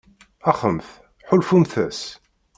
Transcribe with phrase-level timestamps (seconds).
[0.49, 0.87] Axemt,
[1.27, 2.01] ḥulfumt-as.